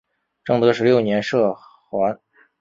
[0.43, 2.19] 正德十六年赦还。